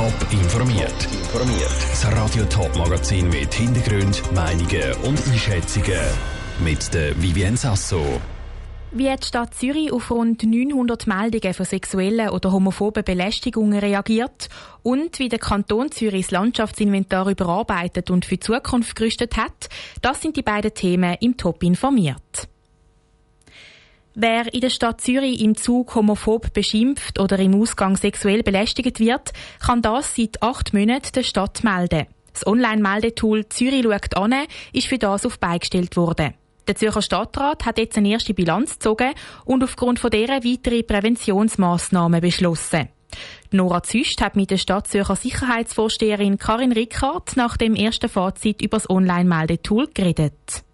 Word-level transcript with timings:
Top 0.00 0.32
informiert. 0.32 0.94
Informiert. 1.12 1.76
Das 1.90 2.10
Radio 2.16 2.42
Top 2.46 2.74
Magazin 2.74 3.28
mit 3.28 3.52
Hintergrund, 3.52 4.22
Meinungen 4.32 4.94
und 5.04 5.18
Einschätzungen 5.28 6.00
mit 6.64 6.94
der 6.94 7.20
Vivien 7.20 7.54
Sasso. 7.54 8.02
Wie 8.92 9.10
hat 9.10 9.24
die 9.24 9.26
Stadt 9.26 9.52
Zürich 9.52 9.92
auf 9.92 10.10
rund 10.10 10.42
900 10.42 11.06
Meldungen 11.06 11.52
von 11.52 11.66
sexuellen 11.66 12.30
oder 12.30 12.50
homophoben 12.50 13.04
Belästigungen 13.04 13.78
reagiert 13.78 14.48
und 14.82 15.18
wie 15.18 15.28
der 15.28 15.38
Kanton 15.38 15.92
Zürich 15.92 16.28
das 16.28 16.30
Landschaftsinventar 16.30 17.28
überarbeitet 17.28 18.10
und 18.10 18.24
für 18.24 18.36
die 18.36 18.40
Zukunft 18.40 18.96
gerüstet 18.96 19.36
hat, 19.36 19.68
das 20.00 20.22
sind 20.22 20.34
die 20.34 20.42
beiden 20.42 20.72
Themen 20.72 21.18
im 21.20 21.36
Top 21.36 21.62
informiert. 21.62 22.48
Wer 24.14 24.52
in 24.52 24.60
der 24.60 24.70
Stadt 24.70 25.00
Zürich 25.00 25.40
im 25.40 25.56
Zug 25.56 25.94
homophob 25.94 26.52
beschimpft 26.52 27.20
oder 27.20 27.38
im 27.38 27.54
Ausgang 27.54 27.96
sexuell 27.96 28.42
belästigt 28.42 28.98
wird, 28.98 29.32
kann 29.64 29.82
das 29.82 30.16
seit 30.16 30.42
acht 30.42 30.74
Monaten 30.74 31.12
der 31.14 31.22
Stadt 31.22 31.62
melden. 31.62 32.06
Das 32.32 32.44
Online-Meldetool 32.44 33.48
Zürich 33.48 33.84
schaut 33.84 34.16
an 34.16 34.34
ist 34.72 34.88
für 34.88 34.98
das 34.98 35.26
auf 35.26 35.38
beigestellt 35.38 35.96
worden. 35.96 36.34
Der 36.66 36.74
Zürcher 36.74 37.02
Stadtrat 37.02 37.64
hat 37.64 37.78
jetzt 37.78 37.98
eine 37.98 38.10
erste 38.10 38.34
Bilanz 38.34 38.74
gezogen 38.74 39.12
und 39.44 39.62
aufgrund 39.62 40.00
von 40.00 40.10
deren 40.10 40.44
weitere 40.44 40.82
Präventionsmaßnahmen 40.82 42.20
beschlossen. 42.20 42.88
Nora 43.52 43.82
Züst 43.82 44.20
hat 44.20 44.36
mit 44.36 44.50
der 44.50 44.58
Stadt 44.58 44.88
Zürcher 44.88 45.16
Sicherheitsvorsteherin 45.16 46.38
Karin 46.38 46.72
Rickard 46.72 47.36
nach 47.36 47.56
dem 47.56 47.74
ersten 47.74 48.08
Fazit 48.08 48.60
über 48.62 48.76
das 48.76 48.90
Online-Meldetool 48.90 49.88
geredet. 49.94 50.64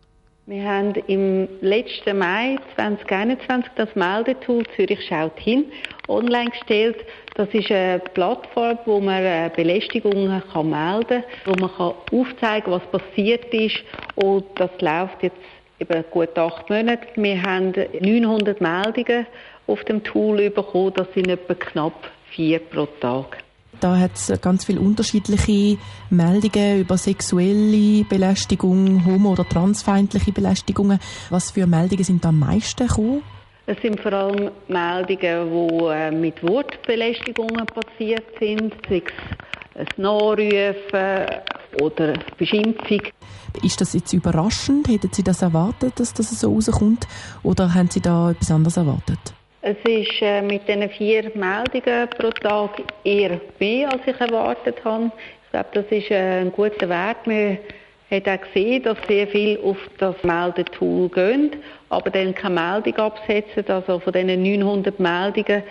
Wir 0.49 0.63
haben 0.63 0.95
im 1.09 1.49
letzten 1.61 2.19
Mai 2.19 2.57
2021 2.77 3.69
das 3.75 3.93
Meldetool 3.97 4.63
Zürich 4.77 5.05
schaut 5.09 5.37
hin 5.41 5.65
online 6.07 6.51
gestellt. 6.51 6.99
Das 7.35 7.49
ist 7.53 7.69
eine 7.73 7.99
Plattform, 7.99 8.79
wo 8.85 9.01
man 9.01 9.25
äh, 9.25 9.51
Belästigungen 9.57 10.41
kann 10.53 10.71
melden 10.71 11.25
kann, 11.25 11.47
wo 11.47 11.61
man 11.61 11.75
kann 11.77 11.95
aufzeigen 12.13 12.71
kann, 12.71 12.81
was 12.81 13.01
passiert 13.03 13.53
ist. 13.53 13.83
Und 14.15 14.45
das 14.55 14.71
läuft 14.81 15.21
jetzt 15.25 15.37
eben 15.81 16.05
gut 16.13 16.39
acht 16.39 16.71
Monate. 16.71 17.09
Wir 17.17 17.43
haben 17.43 17.75
900 17.99 18.61
Meldungen 18.61 19.27
auf 19.67 19.83
dem 19.83 20.05
Tool 20.05 20.49
bekommen. 20.51 20.93
Das 20.95 21.09
sind 21.13 21.27
etwa 21.27 21.55
knapp 21.55 22.09
vier 22.31 22.61
pro 22.61 22.87
Tag. 23.01 23.39
Da 23.81 23.99
hat 23.99 24.13
es 24.15 24.33
ganz 24.41 24.65
viele 24.65 24.81
unterschiedliche 24.81 25.79
Meldungen 26.11 26.81
über 26.81 26.97
sexuelle 26.97 28.05
Belästigung, 28.05 29.05
homo- 29.05 29.33
oder 29.33 29.49
transfeindliche 29.49 30.33
Belästigungen. 30.33 30.99
Was 31.31 31.51
für 31.51 31.67
Meldungen 31.67 32.05
sind 32.05 32.25
da 32.25 32.31
am 32.31 32.39
meisten 32.39 32.87
gekommen? 32.87 33.23
Es 33.67 33.77
sind 33.83 34.01
vor 34.01 34.13
allem 34.13 34.51
Meldungen, 34.69 35.19
die 35.19 35.85
äh, 35.87 36.11
mit 36.13 36.41
Wortbelästigungen 36.43 37.67
passiert 37.67 38.25
sind, 38.39 38.73
sei 38.89 39.03
es 39.75 39.87
ein 39.87 39.87
Nachrufen 39.97 41.27
oder 41.83 42.15
Beschimpfung. 42.39 43.03
Ist 43.63 43.81
das 43.81 43.93
jetzt 43.93 44.13
überraschend? 44.13 44.89
Hätten 44.89 45.13
Sie 45.13 45.23
das 45.23 45.43
erwartet, 45.43 45.99
dass 45.99 46.15
das 46.15 46.31
so 46.39 46.53
rauskommt? 46.53 47.07
Oder 47.43 47.75
haben 47.75 47.91
Sie 47.91 48.01
da 48.01 48.31
etwas 48.31 48.51
anderes 48.51 48.77
erwartet? 48.77 49.19
Es 49.69 49.77
ist 49.83 50.23
äh, 50.23 50.43
mit 50.43 50.69
diesen 50.69 50.89
vier 50.91 51.25
Meldungen 51.35 52.09
pro 52.17 52.31
Tag 52.31 52.85
eher 53.03 53.41
mehr, 53.59 53.93
als 53.93 54.03
ich 54.07 54.21
erwartet 54.21 54.77
habe. 54.85 55.11
Ich 55.43 55.51
glaube, 55.51 55.69
das 55.73 55.85
ist 55.91 56.09
äh, 56.13 56.43
ein 56.43 56.53
guter 56.53 56.89
Wert. 56.89 57.17
Wir 57.25 57.59
haben 58.09 58.27
auch 58.29 58.45
gesehen, 58.47 58.85
dass 58.85 58.97
sehr 59.09 59.27
viel 59.27 59.59
auf 59.65 59.77
das 59.99 60.15
Meldetool 60.23 61.09
gehen, 61.09 61.51
aber 61.89 62.11
dann 62.11 62.33
keine 62.33 62.61
Meldung 62.61 62.95
absetzen. 62.95 63.65
Also 63.67 63.99
von 63.99 64.13
diesen 64.13 64.41
900 64.41 65.01
Meldungen, 65.01 65.65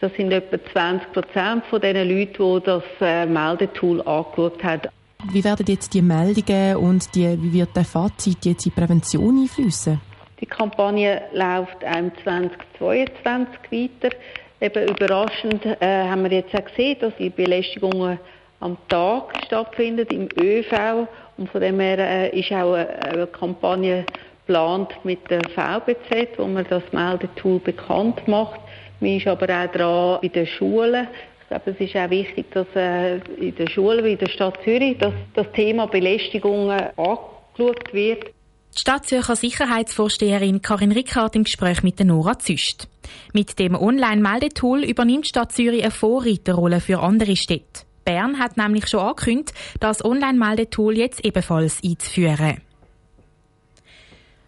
das 0.00 0.14
sind 0.14 0.32
etwa 0.32 0.56
20 0.72 1.12
Prozent 1.12 1.64
von 1.66 1.78
den 1.82 2.08
Leuten, 2.08 2.32
die 2.58 2.64
das 2.64 2.84
äh, 3.02 3.26
Meldetool 3.26 4.00
angeschaut 4.00 4.64
haben. 4.64 4.88
Wie 5.30 5.44
werden 5.44 5.66
jetzt 5.68 5.92
die 5.92 6.00
Meldungen 6.00 6.76
und 6.76 7.14
die, 7.14 7.36
wie 7.38 7.52
wird 7.52 7.76
der 7.76 7.84
Fazit 7.84 8.46
jetzt 8.46 8.64
in 8.64 8.72
Prävention 8.72 9.42
einfließen? 9.42 10.00
Die 10.42 10.46
Kampagne 10.46 11.22
läuft 11.32 11.84
auch 11.84 12.22
2022 12.24 13.70
weiter. 13.70 14.16
Eben 14.60 14.88
überraschend 14.88 15.64
äh, 15.64 15.76
haben 15.80 16.24
wir 16.24 16.32
jetzt 16.32 16.52
auch 16.52 16.64
gesehen, 16.64 16.96
dass 17.00 17.16
die 17.16 17.30
Belästigungen 17.30 18.18
am 18.58 18.76
Tag 18.88 19.34
stattfinden 19.46 20.06
im 20.08 20.28
ÖV 20.44 21.06
und 21.36 21.48
von 21.48 21.60
dem 21.60 21.78
her 21.78 21.98
äh, 21.98 22.38
ist 22.38 22.50
auch 22.50 22.72
eine, 22.72 22.88
eine 23.04 23.26
Kampagne 23.28 24.04
geplant 24.44 24.92
mit 25.04 25.30
der 25.30 25.42
VBZ, 25.42 26.36
wo 26.36 26.46
man 26.46 26.66
das 26.68 26.82
Meldetool 26.90 27.60
bekannt 27.60 28.26
macht. 28.26 28.60
Man 28.98 29.16
ist 29.16 29.28
aber 29.28 29.46
auch 29.46 29.70
dran 29.70 30.18
bei 30.22 30.28
den 30.28 30.46
Schulen. 30.46 31.06
Ich 31.42 31.48
glaube, 31.48 31.70
es 31.70 31.80
ist 31.80 31.96
auch 31.96 32.10
wichtig, 32.10 32.50
dass 32.50 32.66
äh, 32.74 33.18
in 33.38 33.54
den 33.54 33.68
Schulen 33.68 34.04
wie 34.04 34.12
in 34.12 34.18
der 34.18 34.28
Stadt 34.28 34.58
Zürich 34.64 34.98
dass 34.98 35.14
das 35.34 35.52
Thema 35.52 35.86
Belästigungen 35.86 36.80
angeschaut 36.96 37.92
wird. 37.92 38.32
Die 38.74 38.80
Stadtzürcher 38.80 39.36
Sicherheitsvorsteherin 39.36 40.62
Karin 40.62 40.92
Rickard 40.92 41.36
im 41.36 41.44
Gespräch 41.44 41.82
mit 41.82 42.00
Nora 42.00 42.38
Züst. 42.38 42.88
Mit 43.34 43.58
dem 43.58 43.74
Online-Meldetool 43.74 44.82
übernimmt 44.84 45.26
Stadt 45.26 45.52
Zürich 45.52 45.82
eine 45.82 45.90
Vorreiterrolle 45.90 46.80
für 46.80 47.00
andere 47.00 47.36
Städte. 47.36 47.82
Bern 48.06 48.38
hat 48.38 48.56
nämlich 48.56 48.88
schon 48.88 49.00
angekündigt, 49.00 49.52
das 49.78 50.02
Online-Meldetool 50.02 50.96
jetzt 50.96 51.22
ebenfalls 51.22 51.80
einzuführen. 51.84 52.62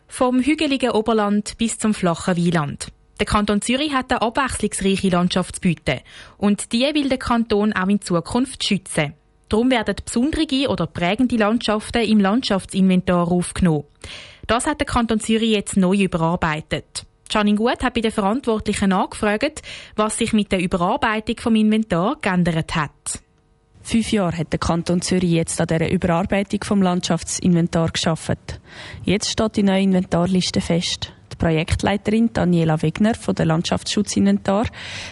Vom 0.08 0.40
hügeligen 0.40 0.92
Oberland 0.92 1.58
bis 1.58 1.78
zum 1.78 1.92
flachen 1.92 2.36
Wieland. 2.36 2.88
Der 3.20 3.26
Kanton 3.26 3.60
Zürich 3.60 3.92
hat 3.92 4.10
eine 4.10 4.22
abwechslungsreiche 4.22 5.10
Landschaft 5.10 5.56
zu 5.56 5.60
bieten. 5.60 6.00
Und 6.38 6.72
die 6.72 6.80
will 6.94 7.10
der 7.10 7.18
Kanton 7.18 7.74
auch 7.74 7.88
in 7.88 8.00
Zukunft 8.00 8.64
schützen. 8.64 9.12
Darum 9.48 9.70
werden 9.70 9.96
besondere 10.04 10.68
oder 10.68 10.86
prägende 10.86 11.36
Landschaften 11.36 12.02
im 12.02 12.20
Landschaftsinventar 12.20 13.30
aufgenommen. 13.30 13.84
Das 14.46 14.66
hat 14.66 14.80
der 14.80 14.86
Kanton 14.86 15.20
Zürich 15.20 15.50
jetzt 15.50 15.76
neu 15.76 15.96
überarbeitet. 15.96 17.06
Janine 17.30 17.56
Gut 17.56 17.82
hat 17.82 17.94
bei 17.94 18.00
den 18.00 18.12
Verantwortlichen 18.12 18.92
angefragt, 18.92 19.62
was 19.96 20.18
sich 20.18 20.32
mit 20.32 20.52
der 20.52 20.60
Überarbeitung 20.60 21.36
vom 21.38 21.56
Inventar 21.56 22.16
geändert 22.20 22.74
hat. 22.76 23.22
Fünf 23.82 24.12
Jahre 24.12 24.38
hat 24.38 24.52
der 24.52 24.58
Kanton 24.58 25.02
Zürich 25.02 25.30
jetzt 25.30 25.60
an 25.60 25.66
dieser 25.66 25.90
Überarbeitung 25.90 26.64
vom 26.64 26.80
Landschaftsinventar 26.80 27.90
geschaffen. 27.90 28.38
Jetzt 29.04 29.30
steht 29.30 29.56
die 29.56 29.62
neue 29.62 29.82
Inventarliste 29.82 30.60
fest. 30.60 31.12
Projektleiterin 31.44 32.30
Daniela 32.32 32.80
Wegner 32.80 33.14
von 33.14 33.34
der 33.34 33.44
Landschaftsschutzinventar 33.44 34.64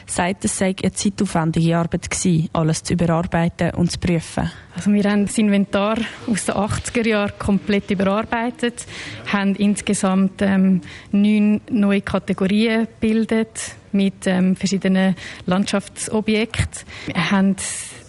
sagt, 0.07 0.47
es 0.47 0.57
sei 0.57 0.75
eine 0.83 0.91
zeitaufwendige 0.91 1.77
Arbeit 1.77 2.11
gewesen, 2.11 2.49
alles 2.55 2.83
zu 2.83 2.95
überarbeiten 2.95 3.73
und 3.75 3.93
zu 3.93 3.99
prüfen. 3.99 4.51
Also 4.75 4.91
wir 4.95 5.05
haben 5.05 5.27
das 5.27 5.37
Inventar 5.37 5.99
aus 6.27 6.47
den 6.47 6.55
80er 6.55 7.07
Jahren 7.07 7.33
komplett 7.39 7.91
überarbeitet, 7.91 8.87
haben 9.31 9.55
insgesamt 9.57 10.41
ähm, 10.41 10.81
neun 11.11 11.61
neue 11.69 12.01
Kategorien 12.01 12.87
gebildet 12.87 13.75
mit 13.93 14.27
ähm, 14.27 14.57
verschiedenen 14.57 15.15
Landschaftsobjekten. 15.45 16.89
Wir 17.09 17.31
haben 17.31 17.57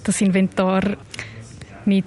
das 0.06 0.22
Inventar 0.22 0.96
mit 1.84 2.06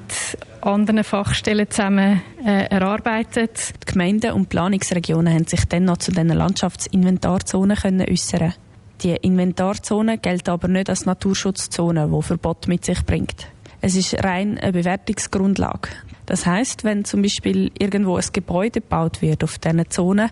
anderen 0.66 1.04
Fachstellen 1.04 1.70
zusammen 1.70 2.22
äh, 2.44 2.66
erarbeitet. 2.66 3.74
Die 3.82 3.92
Gemeinden 3.92 4.32
und 4.32 4.48
Planungsregionen 4.48 5.32
haben 5.32 5.46
sich 5.46 5.64
dann 5.66 5.84
noch 5.84 5.98
zu 5.98 6.10
diesen 6.10 6.28
Landschaftsinventarzonen 6.28 7.76
können 7.76 8.08
äußern. 8.08 8.54
Die 9.02 9.14
Inventarzonen 9.14 10.20
gelten 10.20 10.50
aber 10.50 10.68
nicht 10.68 10.88
als 10.88 11.06
Naturschutzzone, 11.06 12.10
die 12.12 12.22
Verbot 12.22 12.66
mit 12.68 12.84
sich 12.84 13.04
bringt. 13.04 13.48
Es 13.80 13.94
ist 13.94 14.22
rein 14.24 14.58
eine 14.58 14.72
Bewertungsgrundlage. 14.72 15.88
Das 16.26 16.44
heißt, 16.44 16.84
wenn 16.84 17.04
zum 17.04 17.22
Beispiel 17.22 17.70
irgendwo 17.78 18.16
ein 18.16 18.24
Gebäude 18.32 18.80
gebaut 18.80 19.22
wird 19.22 19.44
auf 19.44 19.58
dieser 19.58 19.88
Zone 19.88 20.30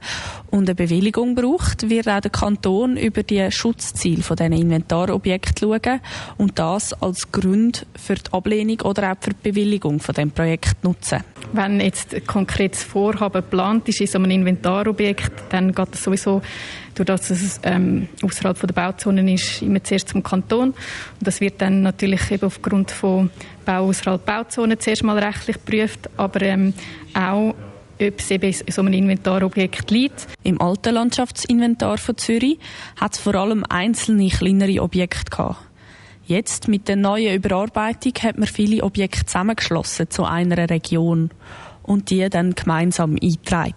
und 0.50 0.68
eine 0.68 0.74
Bewilligung 0.74 1.34
braucht, 1.34 1.88
wird 1.88 2.08
auch 2.08 2.20
der 2.20 2.30
Kanton 2.30 2.96
über 2.96 3.22
die 3.22 3.50
Schutzziele 3.50 4.22
von 4.22 4.36
diesen 4.36 4.52
Inventarobjekten 4.52 5.68
schauen 5.68 6.00
und 6.36 6.58
das 6.58 6.92
als 6.94 7.30
Grund 7.30 7.86
für 7.94 8.16
die 8.16 8.32
Ablehnung 8.32 8.80
oder 8.82 9.12
auch 9.12 9.16
für 9.20 9.30
die 9.30 9.50
Bewilligung 9.50 10.00
von 10.00 10.14
dem 10.14 10.30
Projekt 10.30 10.82
nutzen. 10.82 11.20
Wenn 11.52 11.80
jetzt 11.80 12.14
ein 12.14 12.26
konkretes 12.26 12.82
Vorhaben 12.82 13.42
geplant 13.42 13.88
ist 13.88 14.00
in 14.00 14.06
so 14.06 14.18
einem 14.18 14.30
Inventarobjekt, 14.32 15.32
dann 15.50 15.72
geht 15.72 15.94
es 15.94 16.02
sowieso 16.02 16.42
durch 16.94 17.06
das 17.06 17.30
es 17.30 17.60
ähm, 17.64 18.08
außerhalb 18.22 18.58
der 18.60 18.72
Bauzonen 18.72 19.28
ist, 19.28 19.62
immer 19.62 19.82
zuerst 19.82 20.08
zum 20.08 20.22
Kanton. 20.22 20.68
Und 20.70 20.76
das 21.20 21.40
wird 21.40 21.60
dann 21.60 21.82
natürlich 21.82 22.30
eben 22.30 22.46
aufgrund 22.46 22.90
von 22.90 23.30
Bau 23.64 23.88
außerhalb 23.88 24.24
Bauzonen 24.24 24.78
zuerst 24.78 25.02
mal 25.02 25.18
rechtlich 25.18 25.56
geprüft, 25.56 26.08
aber 26.16 26.42
ähm, 26.42 26.74
auch 27.14 27.54
ob 28.00 28.18
es 28.18 28.30
eben 28.30 28.52
in 28.52 28.72
so 28.72 28.82
einem 28.82 28.92
Inventarobjekt 28.92 29.90
liegt. 29.90 30.26
Im 30.42 30.60
alten 30.60 30.94
Landschaftsinventar 30.94 31.98
von 31.98 32.16
Zürich 32.16 32.58
hat 33.00 33.14
es 33.14 33.20
vor 33.20 33.36
allem 33.36 33.64
einzelne 33.68 34.28
kleinere 34.28 34.82
Objekte 34.82 35.30
gehabt. 35.30 35.58
Jetzt 36.26 36.68
mit 36.68 36.88
der 36.88 36.96
neuen 36.96 37.34
Überarbeitung 37.34 38.14
hat 38.22 38.38
man 38.38 38.48
viele 38.48 38.82
Objekte 38.82 39.26
zusammengeschlossen 39.26 40.10
zu 40.10 40.24
einer 40.24 40.70
Region 40.70 41.30
und 41.82 42.10
die 42.10 42.28
dann 42.30 42.54
gemeinsam 42.54 43.16
eingetragen. 43.22 43.74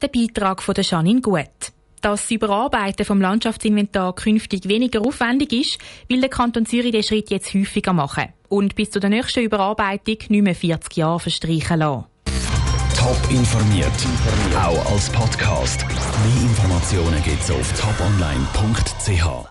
Der 0.00 0.08
Beitrag 0.08 0.62
von 0.62 0.74
der 0.74 0.84
Janine 0.84 1.20
Gut. 1.20 1.72
Dass 2.00 2.22
das 2.22 2.30
Überarbeiten 2.30 3.04
vom 3.04 3.20
Landschaftsinventar 3.20 4.14
künftig 4.14 4.68
weniger 4.68 5.00
aufwendig 5.00 5.52
ist, 5.52 5.78
will 6.08 6.20
der 6.20 6.30
Kanton 6.30 6.66
Zürich 6.66 6.92
den 6.92 7.02
Schritt 7.02 7.30
jetzt 7.30 7.52
häufiger 7.54 7.92
machen 7.92 8.28
und 8.48 8.74
bis 8.74 8.90
zu 8.90 9.00
der 9.00 9.10
nächsten 9.10 9.40
Überarbeitung 9.44 10.16
nicht 10.28 10.42
mehr 10.42 10.54
40 10.54 10.96
Jahre 10.96 11.20
verstreichen 11.20 11.78
lassen. 11.78 12.04
Top 12.96 13.30
informiert, 13.30 13.92
auch 14.56 14.92
als 14.92 15.10
Podcast. 15.10 15.86
Mehr 15.86 16.42
Informationen 16.42 17.22
gibt's 17.22 17.50
auf 17.50 17.72
toponline.ch. 17.80 19.46